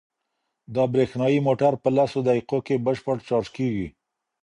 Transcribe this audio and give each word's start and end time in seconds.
دا 0.75 0.83
برېښنايي 0.93 1.39
موټر 1.47 1.73
په 1.83 1.89
لسو 1.97 2.19
دقیقو 2.27 2.57
کې 2.67 2.83
بشپړ 2.85 3.15
چارج 3.27 3.47
کیږي. 3.57 3.87